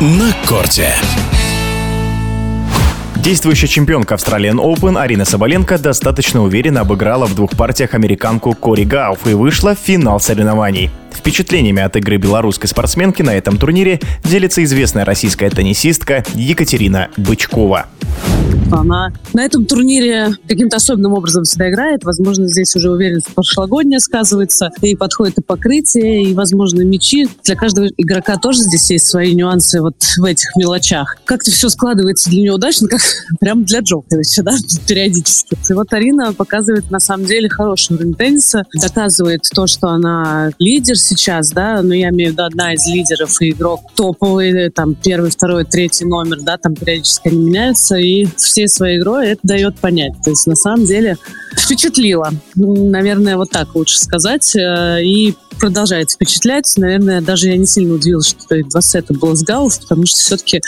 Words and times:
на 0.00 0.32
корте. 0.46 0.94
Действующая 3.16 3.66
чемпионка 3.66 4.14
Australian 4.14 4.56
Open 4.56 4.98
Арина 4.98 5.26
Соболенко 5.26 5.78
достаточно 5.78 6.42
уверенно 6.42 6.80
обыграла 6.80 7.26
в 7.26 7.34
двух 7.34 7.50
партиях 7.50 7.92
американку 7.92 8.54
Кори 8.54 8.84
Гауф 8.84 9.26
и 9.26 9.34
вышла 9.34 9.74
в 9.74 9.78
финал 9.78 10.18
соревнований. 10.18 10.90
Впечатлениями 11.14 11.82
от 11.82 11.96
игры 11.96 12.16
белорусской 12.16 12.68
спортсменки 12.68 13.22
на 13.22 13.34
этом 13.34 13.56
турнире 13.56 14.00
делится 14.24 14.62
известная 14.64 15.04
российская 15.04 15.50
теннисистка 15.50 16.24
Екатерина 16.34 17.08
Бычкова. 17.16 17.86
Она 18.72 19.12
на 19.32 19.44
этом 19.44 19.66
турнире 19.66 20.32
каким-то 20.48 20.76
особенным 20.76 21.14
образом 21.14 21.44
всегда 21.44 21.70
играет. 21.70 22.04
Возможно, 22.04 22.46
здесь 22.46 22.74
уже 22.76 22.90
уверенность 22.90 23.26
прошлогодняя 23.34 23.98
сказывается. 23.98 24.70
И 24.80 24.94
подходит 24.94 25.38
и 25.38 25.42
покрытие, 25.42 26.24
и, 26.24 26.34
возможно, 26.34 26.82
мячи. 26.82 27.28
Для 27.44 27.56
каждого 27.56 27.88
игрока 27.96 28.36
тоже 28.36 28.60
здесь 28.60 28.90
есть 28.90 29.06
свои 29.06 29.34
нюансы 29.34 29.80
вот 29.80 29.96
в 30.16 30.24
этих 30.24 30.54
мелочах. 30.56 31.16
Как-то 31.24 31.50
все 31.50 31.68
складывается 31.68 32.30
для 32.30 32.42
нее 32.42 32.52
удачно, 32.52 32.88
как 32.88 33.00
прям 33.40 33.64
для 33.64 33.80
Джоковича, 33.80 34.42
да, 34.42 34.52
периодически. 34.86 35.56
И 35.68 35.72
вот 35.72 35.92
Арина 35.92 36.32
показывает 36.32 36.90
на 36.90 37.00
самом 37.00 37.26
деле 37.26 37.48
хороший 37.48 37.96
уровень 37.96 38.14
тенниса, 38.14 38.64
доказывает 38.80 39.40
то, 39.52 39.66
что 39.66 39.88
она 39.88 40.50
лидер 40.58 40.96
сейчас, 41.00 41.50
да, 41.50 41.82
но 41.82 41.94
я 41.94 42.10
имею 42.10 42.30
в 42.30 42.32
виду 42.34 42.44
одна 42.44 42.74
из 42.74 42.86
лидеров 42.86 43.40
и 43.40 43.50
игрок 43.50 43.80
топовый, 43.94 44.70
там 44.70 44.94
первый, 44.94 45.30
второй, 45.30 45.64
третий 45.64 46.04
номер, 46.04 46.40
да, 46.40 46.56
там 46.56 46.74
периодически 46.74 47.28
они 47.28 47.38
меняются, 47.38 47.96
и 47.96 48.26
всей 48.36 48.68
своей 48.68 48.98
игрой 48.98 49.28
это 49.28 49.40
дает 49.42 49.78
понять. 49.78 50.12
То 50.24 50.30
есть 50.30 50.46
на 50.46 50.56
самом 50.56 50.84
деле 50.84 51.16
впечатлило. 51.56 52.30
Наверное, 52.54 53.36
вот 53.36 53.50
так 53.50 53.74
лучше 53.74 53.98
сказать. 53.98 54.54
Э, 54.56 55.02
и 55.02 55.34
продолжает 55.58 56.10
впечатлять. 56.10 56.72
Наверное, 56.76 57.20
даже 57.20 57.48
я 57.48 57.56
не 57.56 57.66
сильно 57.66 57.94
удивилась, 57.94 58.28
что 58.28 58.62
два 58.64 58.80
сета 58.80 59.12
было 59.12 59.34
с 59.34 59.42
Гаус, 59.42 59.78
потому 59.78 60.06
что 60.06 60.18
все-таки 60.18 60.60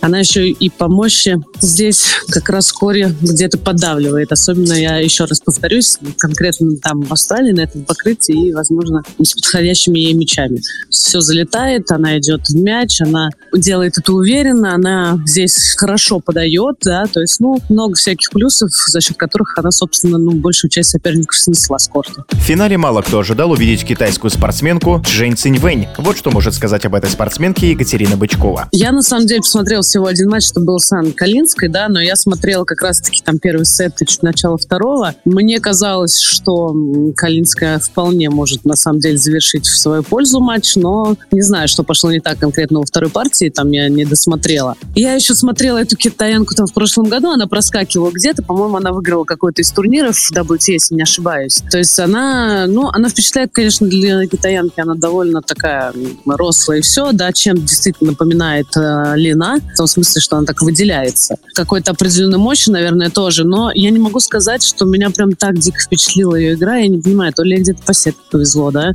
она 0.00 0.20
еще 0.20 0.48
и 0.48 0.70
по 0.70 0.88
мощи 0.88 1.36
здесь 1.60 2.06
как 2.28 2.48
раз 2.48 2.72
Кори 2.72 3.12
где-то 3.20 3.58
подавливает. 3.58 4.30
Особенно, 4.30 4.74
я 4.74 4.98
еще 4.98 5.24
раз 5.24 5.40
повторюсь, 5.40 5.98
конкретно 6.18 6.76
там 6.76 7.02
в 7.02 7.12
Австралии 7.12 7.52
на 7.52 7.62
этом 7.62 7.82
покрытии 7.82 8.48
и, 8.48 8.52
возможно, 8.52 9.02
с 9.20 9.34
подходящими 9.68 9.98
ей 9.98 10.14
мячами. 10.14 10.60
Все 10.90 11.20
залетает, 11.20 11.90
она 11.90 12.18
идет 12.18 12.48
в 12.48 12.54
мяч, 12.56 13.00
она 13.00 13.30
делает 13.54 13.98
это 13.98 14.12
уверенно, 14.12 14.74
она 14.74 15.20
здесь 15.26 15.74
хорошо 15.76 16.20
подает, 16.20 16.76
да, 16.82 17.04
то 17.06 17.20
есть, 17.20 17.40
ну, 17.40 17.58
много 17.68 17.94
всяких 17.94 18.30
плюсов, 18.30 18.70
за 18.88 19.00
счет 19.00 19.16
которых 19.16 19.56
она, 19.58 19.70
собственно, 19.70 20.18
ну, 20.18 20.32
большую 20.32 20.70
часть 20.70 20.90
соперников 20.90 21.38
снесла 21.38 21.78
с 21.78 21.88
корта. 21.88 22.24
В 22.30 22.36
финале 22.36 22.78
мало 22.78 23.02
кто 23.02 23.20
ожидал 23.20 23.50
увидеть 23.50 23.84
китайскую 23.84 24.30
спортсменку 24.30 25.02
Жень 25.06 25.36
Циньвэнь. 25.36 25.88
Вот 25.98 26.16
что 26.16 26.30
может 26.30 26.54
сказать 26.54 26.84
об 26.86 26.94
этой 26.94 27.10
спортсменке 27.10 27.70
Екатерина 27.70 28.16
Бычкова. 28.16 28.68
Я 28.72 28.92
на 28.92 29.02
самом 29.02 29.26
деле 29.26 29.40
посмотрела 29.40 29.82
всего 29.82 30.06
один 30.06 30.30
матч, 30.30 30.48
что 30.48 30.60
был 30.60 30.78
с 30.78 30.90
Анной 30.92 31.12
Калинской, 31.12 31.68
да, 31.68 31.88
но 31.88 32.00
я 32.00 32.16
смотрела 32.16 32.64
как 32.64 32.82
раз-таки 32.82 33.22
там 33.22 33.38
первый 33.38 33.66
сет 33.66 34.00
и 34.00 34.06
чуть 34.06 34.22
начало 34.22 34.56
второго. 34.56 35.14
Мне 35.24 35.60
казалось, 35.60 36.18
что 36.18 36.74
Калинская 37.16 37.78
вполне 37.78 38.30
может 38.30 38.64
на 38.64 38.76
самом 38.76 39.00
деле 39.00 39.18
завершить 39.18 39.57
в 39.66 39.78
свою 39.78 40.02
пользу 40.02 40.40
матч, 40.40 40.76
но 40.76 41.16
не 41.30 41.42
знаю, 41.42 41.68
что 41.68 41.82
пошло 41.82 42.10
не 42.10 42.20
так 42.20 42.38
конкретно 42.38 42.80
во 42.80 42.86
второй 42.86 43.10
партии, 43.10 43.50
там 43.50 43.70
я 43.70 43.88
не 43.88 44.04
досмотрела. 44.04 44.76
Я 44.94 45.14
еще 45.14 45.34
смотрела 45.34 45.78
эту 45.78 45.96
китаянку 45.96 46.54
там 46.54 46.66
в 46.66 46.72
прошлом 46.72 47.06
году, 47.06 47.30
она 47.30 47.46
проскакивала 47.46 48.10
где-то, 48.10 48.42
по-моему, 48.42 48.76
она 48.76 48.92
выиграла 48.92 49.24
какой-то 49.24 49.62
из 49.62 49.70
турниров 49.70 50.16
в 50.16 50.32
WTA, 50.32 50.72
если 50.72 50.94
не 50.94 51.02
ошибаюсь. 51.02 51.62
То 51.70 51.78
есть 51.78 51.98
она, 51.98 52.66
ну, 52.66 52.88
она 52.88 53.08
впечатляет, 53.08 53.50
конечно, 53.52 53.86
для 53.86 54.26
китаянки, 54.26 54.80
она 54.80 54.94
довольно 54.94 55.42
такая 55.42 55.92
рослая 56.26 56.78
и 56.78 56.80
все, 56.82 57.12
да, 57.12 57.32
чем 57.32 57.56
действительно 57.56 58.10
напоминает 58.12 58.66
э, 58.76 59.14
Лина, 59.16 59.58
в 59.74 59.76
том 59.76 59.86
смысле, 59.86 60.20
что 60.20 60.36
она 60.36 60.46
так 60.46 60.62
выделяется. 60.62 61.36
Какой-то 61.54 61.92
определенной 61.92 62.38
мощи, 62.38 62.70
наверное, 62.70 63.10
тоже, 63.10 63.44
но 63.44 63.70
я 63.74 63.90
не 63.90 63.98
могу 63.98 64.20
сказать, 64.20 64.62
что 64.62 64.84
меня 64.84 65.10
прям 65.10 65.32
так 65.32 65.58
дико 65.58 65.78
впечатлила 65.78 66.34
ее 66.34 66.54
игра, 66.54 66.76
я 66.76 66.88
не 66.88 66.98
понимаю, 66.98 67.32
то 67.32 67.42
ли 67.42 67.56
где-то 67.56 67.82
по 67.82 67.94
сетке 67.94 68.20
повезло, 68.30 68.70
да, 68.70 68.92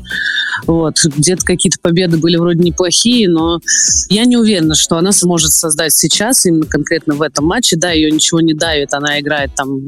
вот, 0.66 0.96
где-то 1.04 1.46
какие-то 1.46 1.78
победы 1.82 2.18
были 2.18 2.38
вроде 2.38 2.64
неплохие, 2.64 3.30
но 3.30 3.60
я 4.10 4.26
не 4.26 4.38
уверена, 4.38 4.76
что 4.76 4.98
она 4.98 5.12
сможет 5.12 5.52
создать 5.52 5.94
сейчас, 5.94 6.46
именно 6.46 6.66
конкретно 6.66 7.16
в 7.16 7.22
этом 7.22 7.46
матче, 7.46 7.76
да, 7.76 7.92
ее 7.92 8.12
ничего 8.12 8.42
не 8.42 8.54
давит, 8.54 8.94
она 8.94 9.20
играет 9.20 9.56
там 9.56 9.80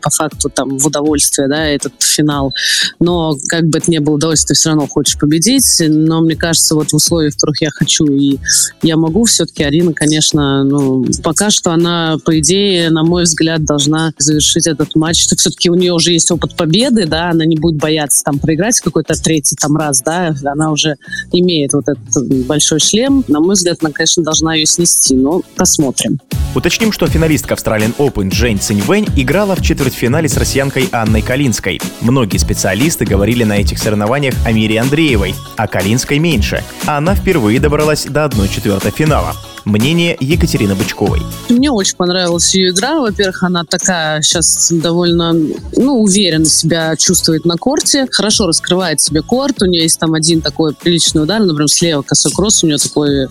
по 0.00 0.10
факту 0.10 0.48
там 0.48 0.78
в 0.78 0.86
удовольствие, 0.86 1.48
да, 1.48 1.66
этот 1.66 1.94
финал, 2.00 2.52
но 3.00 3.36
как 3.48 3.64
бы 3.64 3.78
это 3.78 3.90
ни 3.90 3.98
было 3.98 4.14
удовольствие, 4.14 4.54
все 4.54 4.70
равно 4.70 4.86
хочешь 4.86 5.18
победить, 5.18 5.82
но 5.88 6.20
мне 6.20 6.36
кажется, 6.36 6.74
вот 6.74 6.90
в 6.90 6.94
условиях, 6.94 7.32
в 7.32 7.36
которых 7.36 7.60
я 7.60 7.70
хочу 7.70 8.04
и 8.06 8.38
я 8.82 8.96
могу, 8.96 9.24
все-таки 9.24 9.64
Арина, 9.64 9.92
конечно, 9.92 10.64
ну, 10.64 11.04
пока 11.22 11.50
что 11.50 11.70
она, 11.70 12.16
по 12.24 12.38
идее, 12.38 12.90
на 12.90 13.02
мой 13.02 13.24
взгляд, 13.24 13.64
должна 13.64 14.12
завершить 14.18 14.66
этот 14.66 14.94
матч. 14.94 15.26
Все-таки 15.26 15.70
у 15.70 15.74
нее 15.74 15.92
уже 15.92 16.12
есть 16.12 16.30
опыт 16.30 16.56
победы, 16.56 17.06
да, 17.06 17.30
она 17.30 17.44
не 17.44 17.56
будет 17.56 17.80
бояться 17.80 18.22
там 18.24 18.38
проиграть 18.38 18.80
какой-то 18.80 19.14
третий 19.14 19.56
там 19.56 19.76
раз, 19.76 20.02
да, 20.02 20.21
она 20.44 20.70
уже 20.70 20.96
имеет 21.32 21.72
вот 21.72 21.84
этот 21.88 22.46
большой 22.46 22.80
шлем. 22.80 23.24
На 23.28 23.40
мой 23.40 23.54
взгляд, 23.54 23.78
она, 23.80 23.90
конечно, 23.92 24.22
должна 24.22 24.54
ее 24.54 24.66
снести, 24.66 25.14
но 25.14 25.42
посмотрим. 25.56 26.18
Уточним, 26.54 26.92
что 26.92 27.06
финалистка 27.06 27.54
Australian 27.54 27.96
Open 27.96 28.28
Джейн 28.28 28.58
Циньвэнь 28.58 29.06
играла 29.16 29.56
в 29.56 29.62
четвертьфинале 29.62 30.28
с 30.28 30.36
россиянкой 30.36 30.88
Анной 30.92 31.22
Калинской. 31.22 31.80
Многие 32.00 32.38
специалисты 32.38 33.04
говорили 33.04 33.44
на 33.44 33.54
этих 33.54 33.78
соревнованиях 33.78 34.34
о 34.44 34.52
мире 34.52 34.80
Андреевой, 34.80 35.34
а 35.56 35.66
Калинской 35.66 36.18
меньше. 36.18 36.62
Она 36.86 37.14
впервые 37.14 37.60
добралась 37.60 38.04
до 38.04 38.26
1-4 38.26 38.90
финала. 38.90 39.34
Мнение 39.64 40.16
Екатерины 40.18 40.74
Бычковой. 40.74 41.20
Мне 41.48 41.70
очень 41.70 41.96
понравилась 41.96 42.54
ее 42.54 42.70
игра. 42.70 43.00
Во-первых, 43.00 43.42
она 43.44 43.64
такая 43.64 44.20
сейчас 44.22 44.72
довольно 44.72 45.32
ну, 45.32 46.02
уверенно 46.02 46.46
себя 46.46 46.96
чувствует 46.96 47.44
на 47.44 47.56
корте, 47.56 48.06
хорошо 48.10 48.46
раскрывает 48.46 49.00
себе 49.00 49.22
корт. 49.22 49.62
У 49.62 49.66
нее 49.66 49.84
есть 49.84 50.00
там 50.00 50.14
один 50.14 50.40
такой 50.40 50.74
приличный 50.74 51.22
удар, 51.22 51.40
например, 51.40 51.68
слева 51.68 52.02
косой 52.02 52.32
кросс 52.32 52.64
у 52.64 52.66
нее 52.66 52.78
такой, 52.78 53.28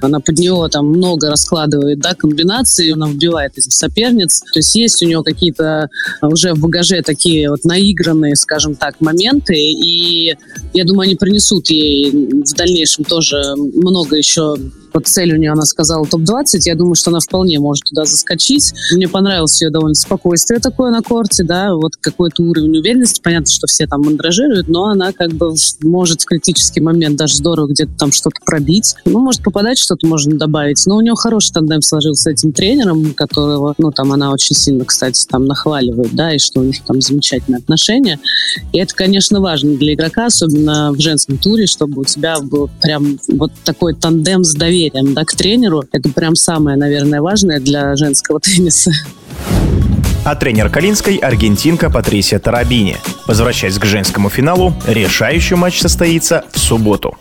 она 0.00 0.20
под 0.20 0.38
него 0.38 0.68
там 0.68 0.86
много 0.86 1.30
раскладывает 1.30 1.98
да, 1.98 2.14
комбинаций, 2.14 2.92
она 2.92 3.08
вбивает 3.08 3.58
из 3.58 3.66
соперниц. 3.66 4.40
То 4.40 4.60
есть 4.60 4.74
есть 4.74 5.02
у 5.02 5.06
нее 5.06 5.22
какие-то 5.22 5.90
уже 6.22 6.54
в 6.54 6.60
багаже 6.60 7.02
такие 7.02 7.50
вот 7.50 7.64
наигранные, 7.64 8.36
скажем 8.36 8.74
так, 8.74 9.00
моменты. 9.00 9.54
И 9.54 10.34
я 10.72 10.84
думаю, 10.84 11.06
они 11.06 11.16
принесут 11.16 11.68
ей 11.68 12.10
в 12.10 12.54
дальнейшем 12.56 13.04
тоже 13.04 13.54
много 13.56 14.16
еще 14.16 14.56
вот 14.94 15.08
цель 15.08 15.34
у 15.34 15.36
нее, 15.36 15.50
она 15.50 15.62
сказала 15.62 16.06
топ-20, 16.06 16.60
я 16.66 16.76
думаю, 16.76 16.94
что 16.94 17.10
она 17.10 17.18
вполне 17.18 17.58
может 17.58 17.84
туда 17.84 18.04
заскочить. 18.04 18.72
Мне 18.92 19.08
понравилось 19.08 19.60
ее 19.60 19.70
довольно 19.70 19.94
спокойствие 19.94 20.60
такое 20.60 20.92
на 20.92 21.02
корте, 21.02 21.42
да, 21.42 21.74
вот 21.74 21.96
какой-то 22.00 22.44
уровень 22.44 22.78
уверенности. 22.78 23.20
Понятно, 23.20 23.50
что 23.50 23.66
все 23.66 23.88
там 23.88 24.02
мандражируют, 24.02 24.68
но 24.68 24.84
она 24.86 25.12
как 25.12 25.32
бы 25.32 25.52
может 25.82 26.22
в 26.22 26.26
критический 26.26 26.80
момент 26.80 27.16
даже 27.16 27.34
здорово 27.34 27.66
где-то 27.66 27.92
там 27.98 28.12
что-то 28.12 28.36
пробить. 28.46 28.94
Ну, 29.04 29.18
может 29.18 29.42
попадать, 29.42 29.78
что-то 29.78 30.06
можно 30.06 30.36
добавить. 30.38 30.80
Но 30.86 30.96
у 30.96 31.00
нее 31.00 31.14
хороший 31.16 31.52
тандем 31.52 31.82
сложился 31.82 32.22
с 32.22 32.26
этим 32.28 32.52
тренером, 32.52 33.14
которого, 33.14 33.74
ну, 33.78 33.90
там 33.90 34.12
она 34.12 34.30
очень 34.30 34.54
сильно, 34.54 34.84
кстати, 34.84 35.26
там 35.28 35.46
нахваливает, 35.46 36.14
да, 36.14 36.32
и 36.32 36.38
что 36.38 36.60
у 36.60 36.62
них 36.62 36.84
там 36.84 37.00
замечательные 37.00 37.58
отношения. 37.58 38.20
И 38.72 38.78
это, 38.78 38.94
конечно, 38.94 39.40
важно 39.40 39.76
для 39.76 39.94
игрока, 39.94 40.26
особенно 40.26 40.92
в 40.92 41.00
женском 41.00 41.36
туре, 41.38 41.66
чтобы 41.66 42.02
у 42.02 42.04
тебя 42.04 42.38
был 42.40 42.70
прям 42.80 43.18
вот 43.28 43.50
такой 43.64 43.94
тандем 43.94 44.44
с 44.44 44.54
доверием 44.54 44.83
доверием 44.90 45.14
да, 45.14 45.24
к 45.24 45.34
тренеру. 45.34 45.84
Это 45.92 46.08
прям 46.08 46.34
самое, 46.34 46.76
наверное, 46.76 47.20
важное 47.20 47.60
для 47.60 47.96
женского 47.96 48.40
тенниса. 48.42 48.92
А 50.24 50.34
тренер 50.36 50.70
Калинской– 50.70 51.16
аргентинка 51.22 51.90
Патрисия 51.90 52.38
Тарабини. 52.38 52.96
Возвращаясь 53.26 53.78
к 53.78 53.84
женскому 53.84 54.30
финалу, 54.30 54.74
решающий 54.86 55.54
матч 55.54 55.80
состоится 55.80 56.44
в 56.52 56.58
субботу. 56.58 57.14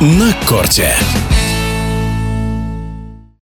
На 0.00 0.34
корте. 0.46 0.94